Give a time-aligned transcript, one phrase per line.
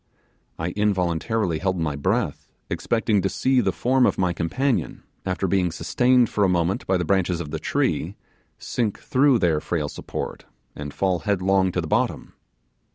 [0.57, 5.71] I involuntarily held my breath, expecting to see the form of my companion, after being
[5.71, 8.15] sustained for a moment by the branches of the tree,
[8.57, 10.45] sink through their frail support,
[10.75, 12.33] and fall headlong to the bottom.